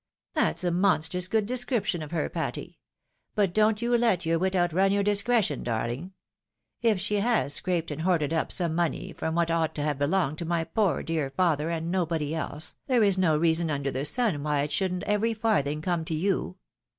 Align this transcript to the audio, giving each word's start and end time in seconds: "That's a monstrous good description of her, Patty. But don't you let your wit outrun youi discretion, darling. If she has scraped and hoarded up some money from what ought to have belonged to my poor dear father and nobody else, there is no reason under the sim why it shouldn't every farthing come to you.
"That's 0.33 0.63
a 0.63 0.71
monstrous 0.71 1.27
good 1.27 1.45
description 1.45 2.01
of 2.01 2.09
her, 2.09 2.27
Patty. 2.27 2.79
But 3.35 3.53
don't 3.53 3.83
you 3.83 3.95
let 3.95 4.25
your 4.25 4.39
wit 4.39 4.55
outrun 4.55 4.89
youi 4.89 5.03
discretion, 5.03 5.61
darling. 5.61 6.13
If 6.81 6.99
she 6.99 7.17
has 7.17 7.53
scraped 7.53 7.91
and 7.91 8.01
hoarded 8.01 8.33
up 8.33 8.51
some 8.51 8.73
money 8.73 9.13
from 9.13 9.35
what 9.35 9.51
ought 9.51 9.75
to 9.75 9.83
have 9.83 9.99
belonged 9.99 10.39
to 10.39 10.43
my 10.45 10.63
poor 10.63 11.03
dear 11.03 11.29
father 11.29 11.69
and 11.69 11.91
nobody 11.91 12.33
else, 12.33 12.73
there 12.87 13.03
is 13.03 13.19
no 13.19 13.37
reason 13.37 13.69
under 13.69 13.91
the 13.91 14.03
sim 14.03 14.41
why 14.43 14.61
it 14.61 14.71
shouldn't 14.71 15.03
every 15.03 15.35
farthing 15.35 15.83
come 15.83 16.03
to 16.05 16.15
you. 16.15 16.57